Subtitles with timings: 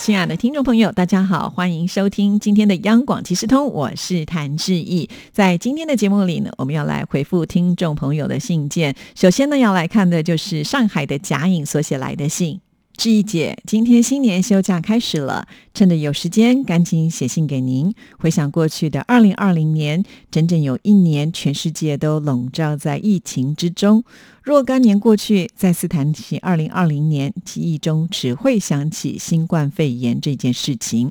[0.00, 5.10] 亲爱的听众朋友，大家好，欢迎收听今天的央广即时通，我是谭志毅。
[5.30, 8.96] 在今天的节目里呢，我们要来回复听众朋友的信件。
[9.14, 12.58] 首先呢，要来看的就是上海的贾颖所写来的信。
[13.00, 17.94] 志毅姐，今天新年休假开始了，趁着有时间，赶紧写信给您。
[18.18, 24.04] 回想过去的二零二零年，整整有一年，全世界都笼罩在疫情之中。
[24.42, 31.10] 若干年过去，再次谈起二零二零年，记忆中只会想起新冠肺炎这件事情。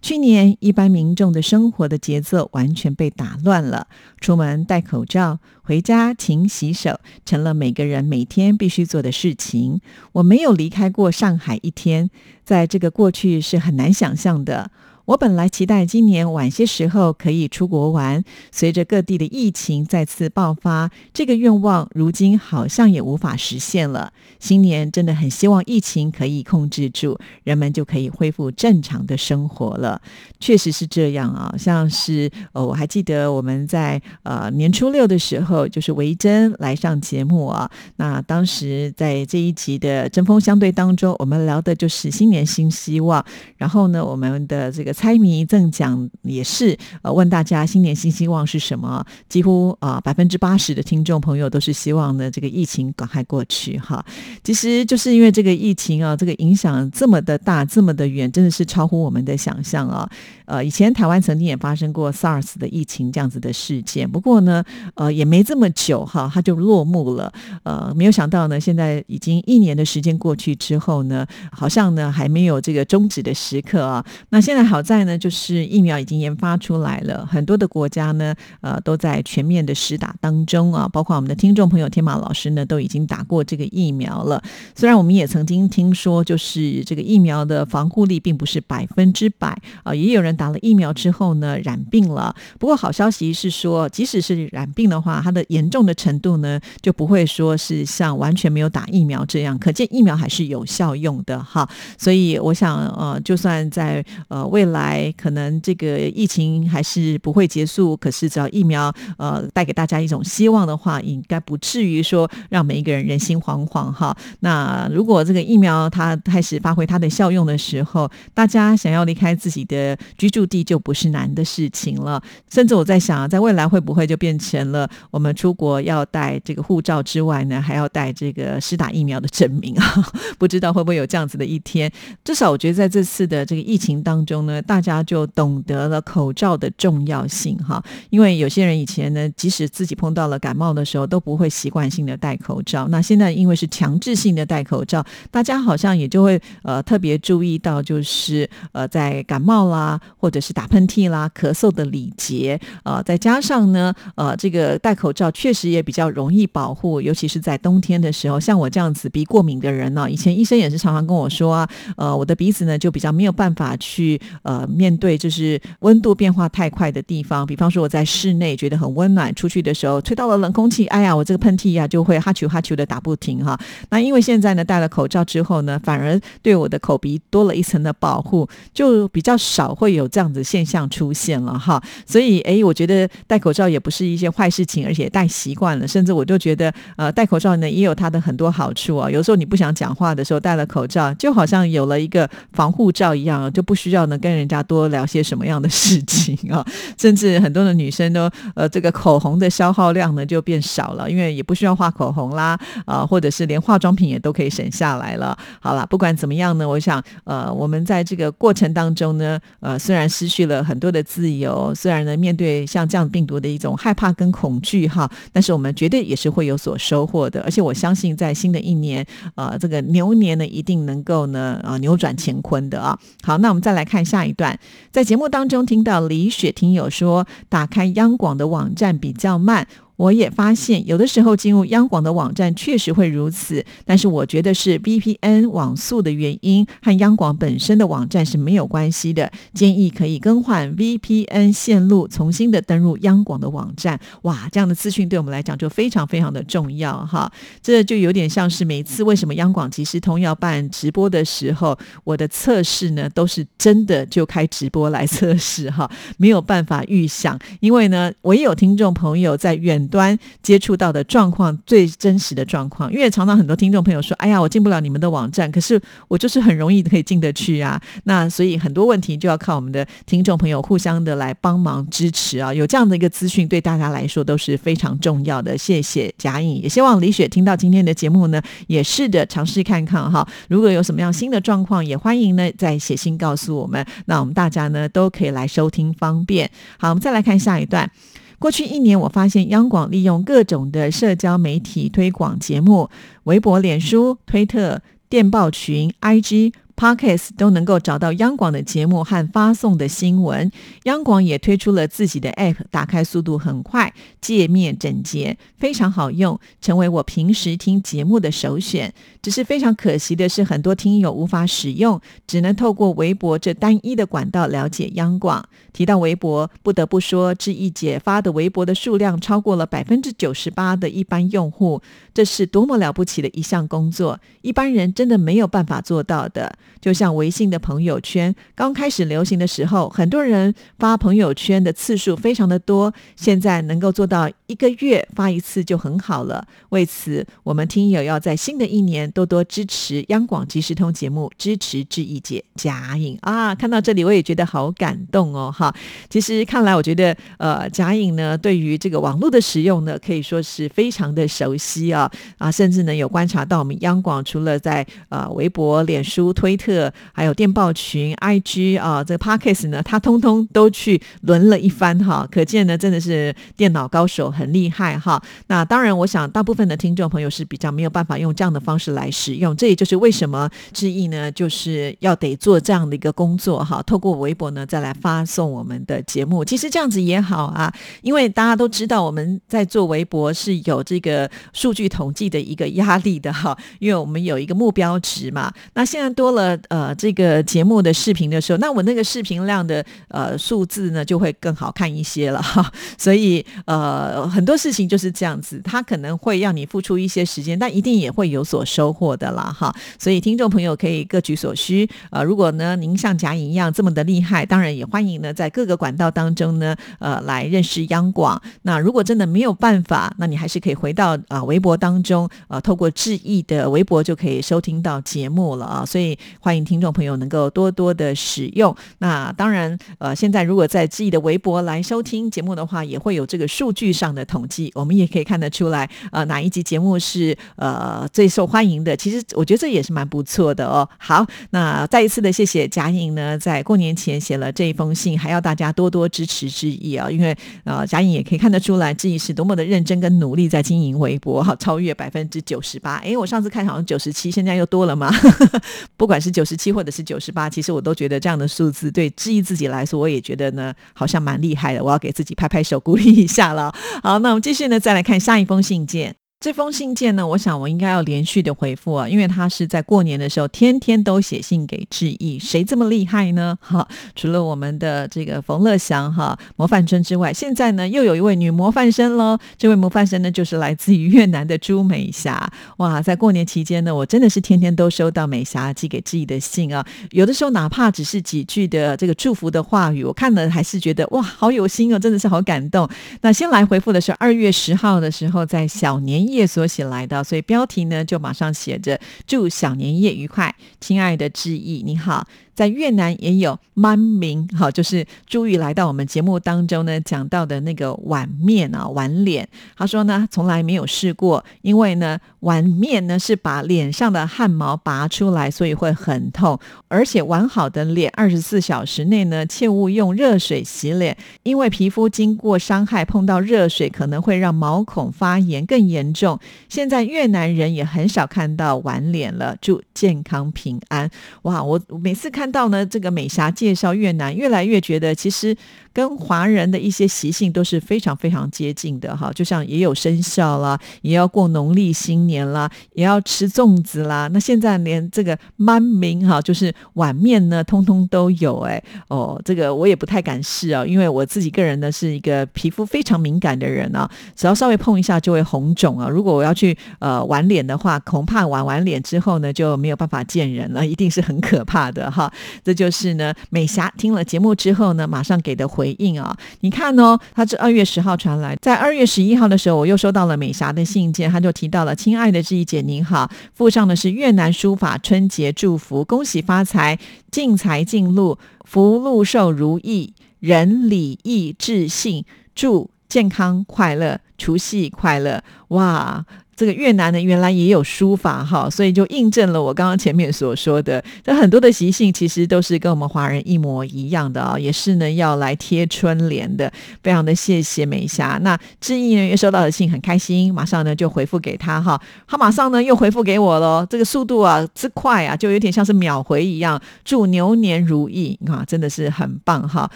[0.00, 3.88] 去年，一般民众的生活的节奏完全被打乱了，
[4.20, 9.80] 出门戴口罩，回家勤洗手，成了每个人每天必须做的事情。
[10.12, 12.08] 我没有离开过上海一天，
[12.44, 14.70] 在这个过去是很难想象的。
[15.06, 24.12] 我本来期待今年晚些时候可以出国玩，随着各地的疫情再次爆发，这个愿望如今好像也无法实现了。
[24.40, 30.02] 新年真的很希望疫情可以控制住，人们就可以恢复正常的生活了。
[30.40, 43.24] 确实是这样啊，像是呃，我还记得我们在呃年初六的时候，就是维珍来上节目啊，那当时在这一集的针锋相对当中，我们聊的就是新年新希望，
[43.56, 44.95] 然后呢，我们的这个。
[44.96, 49.04] 猜谜赠奖也是呃问大家新年新希望是什么？
[49.28, 54.02] 几乎啊百分之八十的听众朋友都是希望呢这个疫情赶快过去哈。
[54.42, 60.08] 其实就是因为这个疫情啊，这个影响这么的大，这么的远，真的是超乎我们的想象啊。
[60.46, 67.30] 呃，以前台湾曾经也发生过 SARS 的疫情这样子的事件，不过呢，呃也没这么久哈，它就落幕了。
[67.64, 74.02] 呃，没有想到呢，现在已经一年的时间过去之后呢，好像呢还没有这个终止的时刻啊。
[74.30, 74.85] 那现在好。
[74.86, 80.88] 在呢，就是疫苗已经研发出来了，很多的国家呢，呃，都在全面的实打当中啊。
[80.92, 84.40] 包括我们的听众朋友天马老师呢，都已经打过这个疫苗了。
[84.76, 92.32] 虽然我们也曾经听说，就是这个疫苗的防护力并不是百分之百啊，也有人打了疫苗之后呢染病了。
[92.60, 101.68] 不过好消息是说，即使是染病的话，它的严重的程度呢就不会说是像完全没有打疫苗这样，可见疫苗还是有效用的哈。
[101.98, 104.75] 所以我想，呃，就算在呃未来。
[104.76, 107.96] 来，可能这个疫情还是不会结束。
[107.96, 114.14] 可是只要疫苗呃带给大家一种希望的话，应该不至于说让每一个人人心惶惶哈。
[114.40, 122.22] 那如果这个疫苗它开始发挥它的效用的时候，大家想要离开自己的居住地就不是难的事情了。
[122.52, 130.06] 甚至我在想，在未来会不会就变成了我们出国要带这个护照之外呢，还要带这个施打疫苗的证明啊？
[130.38, 131.90] 不知道会不会有这样子的一天？
[132.22, 134.60] 至少我觉得在这次的这个疫情当中呢。
[134.66, 142.88] 大家就懂得了口罩的重要性哈，因为有些人以前呢，即使自己碰到了感冒的时候，都不会习惯性的戴口罩。
[142.88, 164.55] 那现在因为是强制性的戴口罩，大家好像也就会呃特别注意到，就是呃在感冒啦，或者是打喷嚏啦、咳嗽的礼节啊，再加上呢呃这个戴口罩确实也比较容易保护，尤其是在冬天的时候，像我这样子鼻过敏的人呢，以前医生也是常常跟我说啊，呃我的鼻子呢就比较没有办法去呃。
[164.56, 173.58] 呃，面对就是温度变化太快的地方，比方说我在室内觉得很温暖，出去的时候吹到了冷空气，哎呀，我这个喷嚏呀就会哈啾哈啾的打不停哈。
[173.90, 181.82] 那因为现在呢戴了口罩之后呢，反而对我的口鼻多了一层的保护，就比较少会有这样子现象出现了哈。
[182.06, 189.10] 所以哎，我觉得戴口罩也不是一件坏事情，而且戴习惯了，甚至我就觉得呃戴口罩呢也有它的很多好处啊。
[189.10, 194.46] 有时候你不想讲话的时候戴了口罩，就好像有了一个防护罩一样，就不需要呢跟人。
[194.46, 196.64] 家多聊些什么样的事情啊？
[196.96, 205.36] 甚至很多的女生都呃，这个口红的消耗量呢就变少了，因为也不需要画口红啦啊，或者是连化妆品也都可以省下来了。
[205.58, 217.42] 好了，不管怎么样呢，我想呃，我们在这个过程当中呢，呃，虽然失去了很多的自由，虽然呢面对像这样病毒的一种害怕跟恐惧哈，但是我们绝对也是会有所收获的。
[217.42, 222.96] 而且我相信在新的一年啊，这个牛年呢一定能够呢啊扭转乾坤的啊。
[223.24, 224.25] 好，那我们再来看下。
[224.26, 224.58] 一段
[224.90, 229.66] 在节目当中听到李雪听友说，打开央广的网站比较慢。
[229.96, 239.30] 我也发现有的时候进入央广的网站确实会如此，但是我觉得是 VPN 网速的原因，和央广本身的网站是没有关系的。
[239.54, 243.98] 建议可以更换 VPN 线路，重新的登入央广的网站。
[244.22, 247.30] 哇，这样的资讯对我们来讲就非常非常的重要哈。
[247.62, 262.92] 这就有点像是每次为什么央广即时通要办直播的时候，我的测试呢都是真的就开直播来测试哈，没有办法预想，因为呢，我也有听众朋友在远端接触到的状况最真实的状况。
[262.92, 272.52] 因为常常很多听众朋友说：“哎呀，我进不了你们的网站，可是我就是很容易可以进得去啊。”那所以很多问题就要靠我们的听众朋友互相的来帮忙支持啊。
[272.52, 275.56] 有这样的一个资讯，对大家来说都是非常重要的。
[275.56, 280.26] 谢谢贾颖，也希望李雪听到今天的节目呢，也试着尝试看看哈。
[280.48, 283.84] 如果有什么样新的状况，也欢迎呢再写信告诉我们。
[284.06, 286.50] 那我们大家呢都可以来收听，方便。
[286.78, 287.90] 好，我们再来看下一段。
[288.38, 292.90] 过去一年，我发现央广利用各种的社交媒体推广节目，
[293.24, 296.52] 微博、脸书、推特、电报群、IG。
[296.76, 300.52] Podcast 都能够找到央广的节目和发送的新闻。
[300.84, 308.92] 央广也推出了自己的 App，打开速度很快，界面整洁，非常好用，成为我平时听节目的首选。
[309.22, 315.48] 只是非常可惜的是，很多听友无法使用，只能透过微博这单一的管道了解央广。
[315.72, 321.80] 提到微博，不得不说，志毅姐发的微博的数量超过了百分之九十八的一般用户，
[322.12, 326.58] 这是多么了不起的一项工作，一般人真的没有办法做到的。
[326.80, 332.92] 就像微信的朋友圈刚开始流行的时候，很多人发朋友圈的次数非常的多。
[333.14, 336.46] 现在能够做到一个月发一次就很好了。
[336.70, 343.54] 为此，我们听友要在新的一年多多支持央广即时通节目，支持志毅姐贾颖啊！
[343.54, 345.74] 看到这里我也觉得好感动哦，哈！
[346.10, 356.55] 其实看来我觉得，呃，贾颖呢对于这个网络的使用呢，可以说是非常的熟悉啊啊，甚至呢有观察到我们央广除了在呃微博、脸书、推。
[356.56, 365.22] 特还有电报群、IG 啊，这个 Podcast 呢，他通通都去轮了一番哈，可见呢，真的是电脑高手，很厉害哈。
[365.48, 376.44] 那当然，我想大部分的听众朋友是比较没有办法用这样的方式来使用，这也就是为什么志毅呢，就是要得做这样的一个工作哈，透过微博呢再来发送我们的节目。
[376.44, 385.52] 其实这样子也好啊，因为大家都知道我们在做微博是有这个数据统计的一个压力的哈，因为我们有一个目标值嘛。
[385.74, 386.45] 那现在多了。
[386.68, 392.70] 呃，这个节目的视频的时候，那我那个视频量的呃数字呢就会更好看一些了哈。
[392.98, 399.74] 所以呃，很多事情就是这样子，它可能会让你付出一些时间，但一定也会有所收获的啦哈。
[399.98, 401.88] 所以听众朋友可以各取所需。
[402.10, 408.40] 呃，如果呢您像贾颖一样这么的厉害，当然也欢迎呢在各个管道当中呢呃来认识央广。
[408.62, 415.84] 那如果真的没有办法，那你还是可以回到啊微博当中，呃，透过志毅的微博就可以收听到节目了啊。
[415.84, 416.18] 所以。
[416.40, 418.74] 欢迎听众朋友能够多多的使用。
[418.98, 428.96] 那当然，呃，现在如果在自己的微博来收听节目的话，也会有这个数据上的统计，我们也可以看得出来，呃，哪一集节目是呃最受欢迎的。
[428.96, 430.88] 其实我觉得这也是蛮不错的哦。
[430.98, 437.10] 好，那再一次的谢谢贾颖呢，在过年前写了这一封信，还要大家多多支持之意啊。
[437.10, 442.96] 因为呃，贾颖也可以看得出来，自己是多么的认真跟努力在经营微博，哈，超越百分之九十八。
[442.96, 445.10] 哎，我上次看好像九十七，现在又多了吗？
[445.96, 446.16] 不管。
[446.25, 451.84] 是是九十七或者是九十八，其实我都觉得这样的数字对质疑自己来说，我也觉得呢，好像蛮厉害的。
[451.84, 453.72] 我要给自己拍拍手，鼓励一下了。
[454.02, 456.16] 好，那我们继续呢，再来看下一封信件。
[456.38, 463.56] 这封信件呢，我想我应该要连续的回复啊，因为他是在过年的时候天天都写信给志毅，谁这么厉害呢？
[463.58, 469.38] 哈，除了我们的这个冯乐祥哈模范生之外，现在呢又有一位女模范生喽。
[469.56, 472.48] 这位模范生呢就是来自于越南的朱美霞。
[472.76, 476.86] 哇，在过年期间呢，我真的是天天都收到美霞寄给志毅的信啊。
[477.12, 482.86] 有的时候哪怕只是几句的这个祝福的话语，我看了还是觉得哇，好有心哦，真的是好感动。
[483.22, 486.25] 那先来回复的是二月十号的时候，在小年。
[486.26, 499.46] 夜所写来的，所以标题呢就马上写着“祝小年夜愉快，亲爱的志毅，你好。”在越南也有满名，好，就是朱玉来到我们节目当中呢，讲到的那个碗面啊，碗脸。
[499.76, 506.58] 他说呢，从来没有试过，因为呢，碗面呢是把脸上的汗毛拔出来，所以会很痛。
[506.88, 516.40] 而且完好的脸，二十四小时内呢，切勿用热水洗脸，因为皮肤经过伤害，碰到热水可能会让毛孔发炎更严重。
[516.70, 521.10] 现在越南人也很少看到碗脸了，祝健康平安。
[521.42, 522.45] 哇，我每次看。
[522.46, 525.56] 看到呢这个美霞介绍越南，越来越觉得其实。
[525.96, 534.28] 跟华人的一些习性都是非常非常接近的哈，就像也有生肖啦，也要过农历新年啦，也要吃粽子啦。
[534.30, 546.06] 那现在连这个满名哈，就是碗面呢，通通都有哎哦，这个我也不太敢试啊，因为我自己个人呢是一个皮肤非常敏感的人啊，只要稍微碰一下就会红肿啊。
[546.06, 552.30] 如果我要去呃玩脸的话，恐怕玩完脸之后呢就没有办法见人了，一定是很可怕的哈。
[552.62, 555.85] 这就是呢美霞听了节目之后呢，马上给的回。
[555.86, 556.36] 回应啊！
[556.60, 566.98] 你看哦，他是二月十号传来，在二月十一号的时候，我又收到了美霞的信件，他就提到了：“亲爱的志毅姐，您好，附上的是越南书法春节祝福，恭喜发财，
[567.30, 572.24] 进财进禄，福禄寿如意，人礼义智信，
[572.56, 576.26] 祝健康快乐，除夕快乐！”哇！
[576.56, 586.72] 这个越南呢，原来也有书法哈，所以就印证了我刚刚前面所说的，这很多的习性其实都是跟我们华人一模一样的啊，也是呢要来贴春联的，
[587.02, 588.40] 非常的谢谢美霞。
[588.40, 596.80] 那志毅呢也收到的信很开心，马上呢就回复给他哈，他马上呢又回复给我了，这个速度啊之快啊，就有点像是秒回一样。
[597.04, 599.90] 祝牛年如意啊，真的是很棒哈，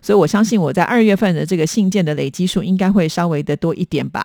[0.00, 4.22] 所以我相信我在二月份的这个信件的累积数应该会稍微的多一点吧。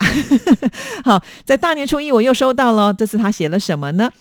[1.03, 2.11] 好，在大年初一。
[2.12, 4.12] 我又收到了，这次他写了什么呢？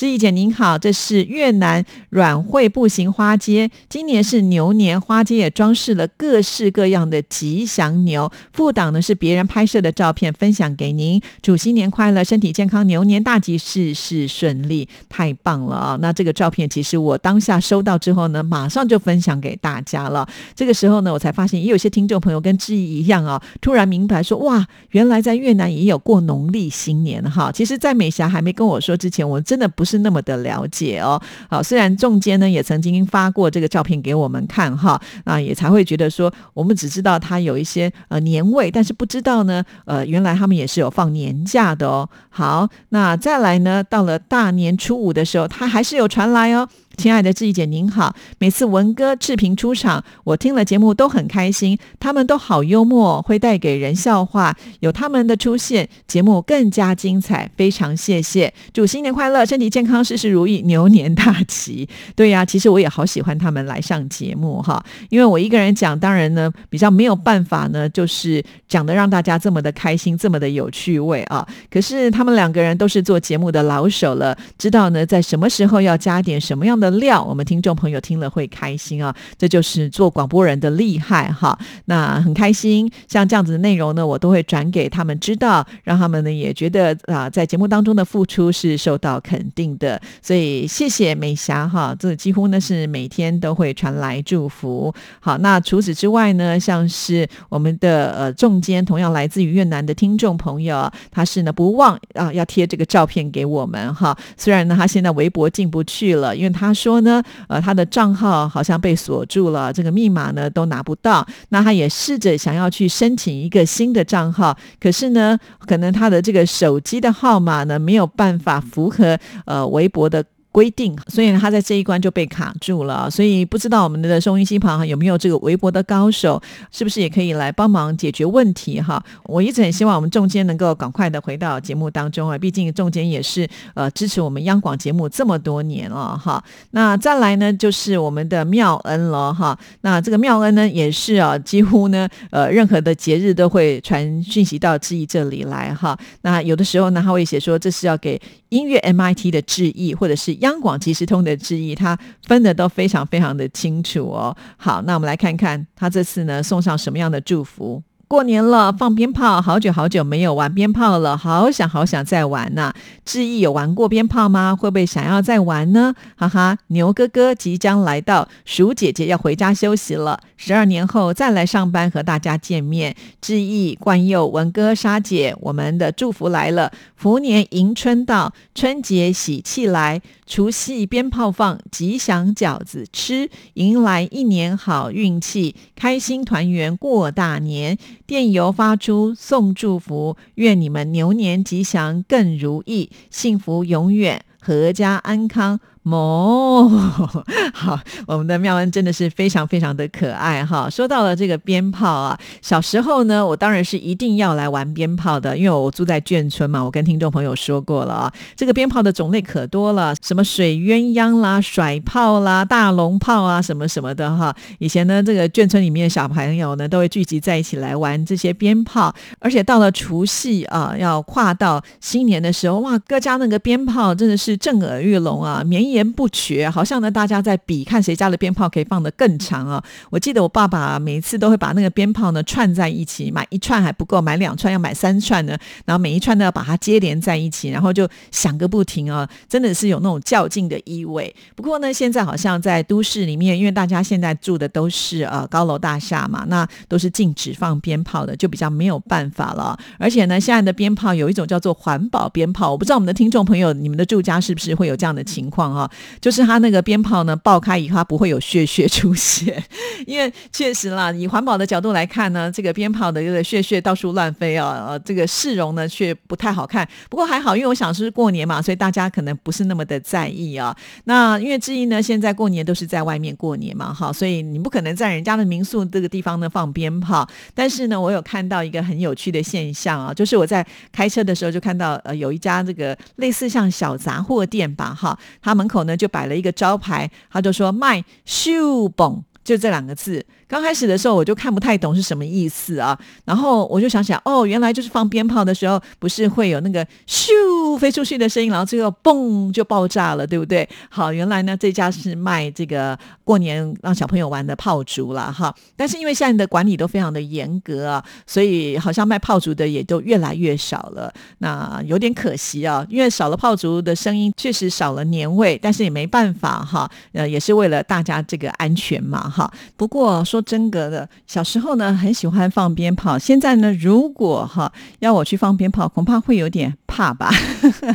[0.00, 8.32] 志毅姐您好，这是越南软会步行花街，今年是牛年，花街也装饰了各式各样的吉祥牛。
[8.50, 15.98] 副档呢是别人拍摄的照片，分享给您，祝新年快乐，身体健康，牛年大吉，事事顺利，太棒了啊！
[16.00, 20.26] 那这个照片其实我当下收到之后呢，马上就分享给大家了。
[20.54, 27.52] 这个时候呢，我才发现也有些听众朋友跟志毅一样啊，突然明白说哇，原来在越南也有过农历新年哈。
[27.52, 31.20] 其实，在美霞还没跟我说之前，我真的不是是那么的了解哦。
[31.48, 42.08] 好，虽然中间呢也曾经发过这个照片给我们看哈，那也才会觉得说，我们只知道他有一些呃年味，但是不知道呢，呃，原来他们也是有放年假的哦。
[42.28, 46.68] 好，那再来呢，到了大年初五的时候，他还是有传来哦。
[47.00, 61.88] 亲爱的志毅姐您好，每次文哥志平出场，我听了节目都很开心，他们都好幽默，会带给人笑话，有他们的出现，节目更加精彩，非常谢谢，祝新年快乐，身体健康，事事如意，牛年大吉。
[62.14, 71.48] 对呀，其实我也好喜欢他们来上节目哈，因为我一个人讲，当然呢比较没有办法呢，就是讲的让大家这么的开心，这么的有趣味啊。
[71.70, 76.89] 可是他们两个人都是做节目的老手了，知道呢在什么时候要加点什么样的。
[76.90, 79.14] 料，我们听众朋友听了会开心啊！
[79.38, 81.58] 这就是做广播人的厉害哈。
[81.84, 90.00] 那很开心，像这样子的内容呢，我都会转给他们知道，让他们呢也觉得啊，在节目当中的付出是受到肯定的。
[90.20, 94.92] 所以谢谢美霞哈，这几乎呢是每天都会传来祝福。
[95.20, 104.16] 好，那除此之外呢，像是我们的呃中间同样来自于越南的听众朋友，他是呢不忘啊要贴这个照片给我们哈。
[104.36, 106.74] 虽然呢他现在微博进不去了，因为他。
[106.80, 111.26] 说呢，呃，他的账号好像被锁住了，这个密码呢都拿不到。
[111.50, 120.24] 那他也试着想要去申请一个新的账号，可是呢，可能他的这个手机的号码呢没有办法符合呃微博的。
[120.52, 123.08] 规定，所以他在这一关就被卡住了。
[123.08, 126.42] 所以不知道我们的收音机旁有没有这个微博的高手，
[126.72, 129.00] 是不是也可以来帮忙解决问题哈？
[129.24, 136.42] 我一直很希望我们中间能够赶快的回到节目当中啊，毕竟中间也是呃支持我们央广节目这么多年了哈。
[136.72, 139.56] 那再来呢，就是我们的妙恩了哈。
[139.82, 145.96] 那这个妙恩呢，也是啊，几乎呢呃任何的节日都会传讯息到志毅这里来哈。
[146.22, 150.39] 那有的时候呢，他会写说这是要给音乐 MIT 的致意，或者是。
[150.40, 154.36] 央广即时通的致意，他分的都非常非常的清楚哦。
[154.58, 157.82] 好，那我们来看看他这次呢送上什么样的祝福。
[158.08, 162.74] 过年了，放鞭炮，好久好久没有玩鞭炮了，好想好想再玩呐！
[163.04, 164.56] 志毅有玩过鞭炮吗？
[164.56, 165.94] 会不会想要再玩呢？
[166.16, 172.96] 哈哈，牛哥哥即将来到，鼠姐姐要回家休息了，十二年后再来上班和大家见面。
[173.20, 187.76] 志毅、冠佑、文哥、沙姐，我们的祝福来了，福年迎春到，春节喜气来，除夕鞭炮放，吉祥饺子吃，迎来一年好运气，开心团圆过大年。
[188.06, 194.24] 电邮发出送祝福，愿你们牛年吉祥更如意，幸福永远。
[194.40, 195.58] 阖家安康。
[195.82, 196.68] 哦，
[197.54, 200.68] 好，我们的妙恩真的是非常非常的可爱哈。
[200.68, 206.62] 说到了这个鞭炮啊，小时候呢，我当然是一定要来玩鞭炮的，因为我住在眷村嘛。
[206.62, 214.36] 我跟听众朋友说过了啊，这个鞭炮的种类可多了，什么水鸳鸯啦、甩炮啦、大龙炮啊，什么什么的哈。
[214.58, 225.69] 以前呢，这个眷村里面的小朋友呢，都会聚集在一起来玩这些鞭炮，而且到了除夕啊，要跨到新年的时候，哇，各家那个鞭炮真的是震耳欲聋啊，绵延。
[225.70, 229.62] 一言不绝，好像呢，大家在比看谁家的鞭炮可以放得更长啊！
[229.88, 239.08] 我记得我爸爸每一次都会把那个鞭炮呢串在一起，买一串还不够，买两串要买三串呢，然后每一串都要把它接连在一起，然后就响个不停啊！
[239.28, 241.14] 真的是有那种较劲的意味。
[241.36, 249.56] 不过呢，现在好像在都市里面，因为大家现在住的都是呃高楼大厦嘛，那都是禁止放鞭炮的，就比较没有办法了。
[249.78, 255.59] 而且呢，现在的鞭炮有一种叫做环保鞭炮，我不知道我们的听众朋友，你们的住家是不是会有这样的情况啊？
[256.00, 259.42] 就是它那个鞭炮呢爆开以后，它不会有血血出现，
[259.86, 266.68] 因为确实啦，以环保的角度来看呢，这个鞭炮的这个血血到处乱飞啊，呃，这个市容呢却不太好看。
[266.88, 270.56] 不过还好，因为我想是过年嘛，所以大家可能不是那么的在意啊。
[270.84, 277.08] 那因为志毅呢，现在过年都是在外面过年嘛，哈，所以你不可能在人家的民宿这个地方呢放鞭炮。
[277.34, 285.76] 但是呢，我有看到一个很有趣的现象啊，就是我在开车的时候就看到呃有一家这个类似像小杂货店吧，哈，它门口呢。
[285.76, 290.06] 就摆了一个招牌，他就说卖秀蹦，就这两个字。
[290.30, 300.48] 刚开始的时候我就看不太懂是什么意思啊，然后我就想想，哦，原来就是放鞭炮的时候，不是会有那个咻飞出去的声音，然后最后嘣就爆炸了，对不对？
[300.68, 305.34] 好，原来呢这家是卖这个过年让小朋友玩的炮竹了哈。
[305.56, 310.94] 但是因为现在的管理都非常的严格啊，所以好像卖炮竹的也都越来越少了。
[311.18, 319.28] 那有点可惜啊，因为少了炮竹的声音，确实少了年味，但是也没办法哈，呃，也是为了大家这个安全嘛哈。
[319.56, 320.19] 不过说。
[320.22, 327.10] 真格的，小时候呢很喜欢放鞭炮，现在呢如果哈要我去放鞭炮，恐怕会有点怕吧，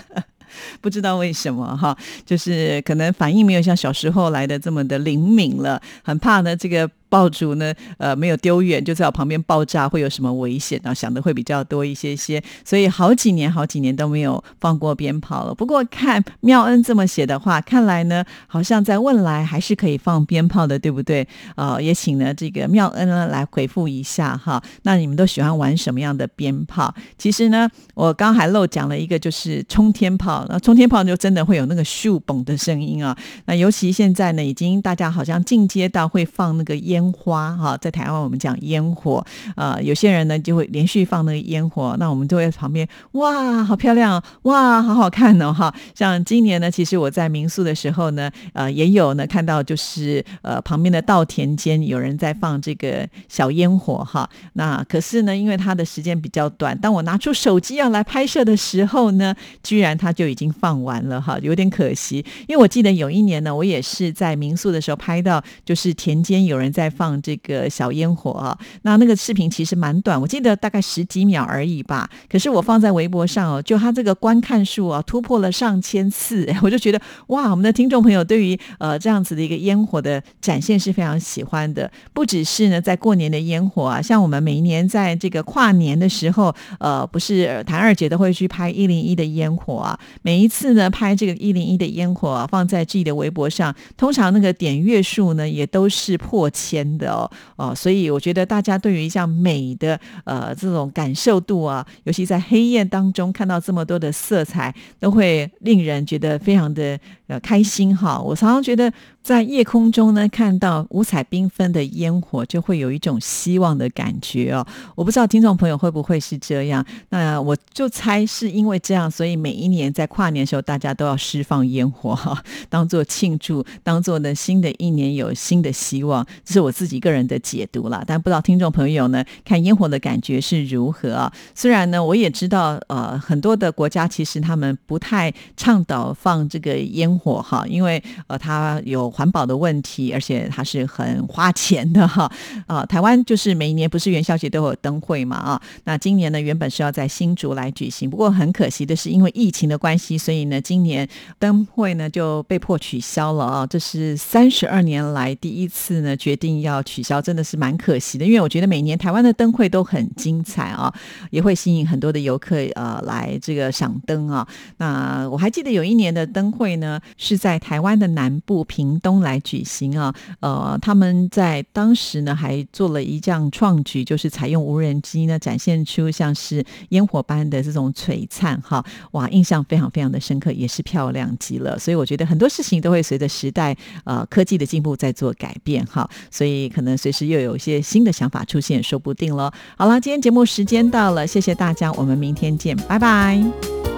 [0.81, 6.89] 不知道为什么哈，就是可能反应没有像小时候来的这么的灵敏了，很怕呢这个。
[7.15, 10.93] 爆竹呢，呃，没有丢远，就在我旁边爆炸，会有什么危险啊？
[10.93, 15.55] 想的会比较多一些些，所以好几年、好几年都没有放过鞭炮了。
[15.55, 21.25] 不过看妙恩这么写的话，看来呢，好像在未来还是可以放鞭炮的，对不对？
[21.55, 24.62] 呃，也请呢这个妙恩呢来回复一下哈。
[24.84, 26.93] 那你们都喜欢玩什么样的鞭炮？
[27.17, 30.45] 其实呢，我刚还漏讲了一个，就是冲天炮。
[30.50, 33.17] 那冲天炮就真的会有那个咻嘣的声音啊。
[33.45, 37.04] 那尤其现在呢，已经大家好像进阶到会放那个烟。
[37.05, 39.24] 烟花哈，在台湾我们讲烟火，
[39.55, 45.74] 呃，有些人呢就会连续放那个烟火，那我们就会旁边哇，好漂亮，哇，好好看哦哈。
[45.94, 54.27] 像今年呢，其实我在民宿的时候呢，呃，也有呢看到就是呃旁边的稻田间有人在放这个小烟火哈。
[54.53, 62.25] 那可是呢，因为它的时间比较短，当我拿出手机要来拍摄的时候呢，居然它就已经放完了哈，有点可惜。
[62.48, 66.85] 因为我记得有一年呢，我也是在民宿的时候拍到，就是田间有人在。
[66.96, 72.10] 放这个小烟火啊，那那个视频其实蛮短，我记得大概十几秒而已吧。
[72.29, 81.92] 可是我放在微博上哦，就它这个观看数啊，突破了上千次， 我就觉得哇，我们的听众朋友对于呃这样子的一个烟火的展现是非常喜欢的。
[82.14, 90.00] 不只是呢，在过年的烟火啊，像我们每一年在这个跨年的时候，呃，不是谭二姐都会去拍一零一的烟火啊。
[90.22, 96.75] 每一次呢，拍这个一零一的烟火啊放在自己的微博上，通常那个点阅数呢，也都是破千。
[96.98, 108.20] 的哦哦，所以我觉得大家对于像美的呃这种感受度啊，尤其在黑夜当中看到这么多的色彩，都会令人觉得非常的呃开心哈。
[108.20, 108.92] 我常常觉得。
[109.25, 114.64] 在夜空中呢，看到五彩缤纷的烟火，就会有一种希望的感觉哦。
[114.94, 116.85] 我不知道听众朋友会不会是这样？
[117.09, 126.24] 那我就猜是因为这样，所以每一年在跨年的时候，大家都要释放烟火哈， 当做庆祝，当做呢新的一年有新的希望。
[126.44, 131.33] 这是我自己个人的解读了，但不知道听众朋友呢看烟火的感觉是如何啊？
[131.55, 139.11] 虽然呢，我也知道呃很多的国家其实他们不太倡导放这个烟火哈，因为呃它有。
[139.15, 142.29] 环保的问题，而且它是很花钱的哈。
[142.67, 151.07] 啊，台湾就是每一年不是元宵节都有灯会嘛啊，那今年呢原本是要在新竹来举行，不过很可惜的是因为疫情的关系，所以呢今年
[151.39, 153.65] 灯会呢就被迫取消了啊。
[153.65, 160.93] 这是三十二年来第一次呢决定要取消，真的是蛮可惜的，因为我觉得每年台湾的灯会都很精彩啊，
[161.29, 164.45] 也会吸引很多的游客呃来这个赏灯啊。
[164.77, 181.77] 那我还记得有一年的灯会呢是在台湾的南部屏东来举行啊，呃，他们在当时呢还做了一项创举，就是采用无人机呢展现出像是烟火般的这种璀璨哈，哇，印象非常非常的深刻，也是漂亮极了。
[181.77, 189.53] 所以我觉得很多事情都会随着时代呃科技的进步在做改变哈，所以可能随时又有一些新的想法出现，说不定了。
[189.77, 193.95] 好了，今天节目时间到了，谢谢大家，我们明天见，拜拜。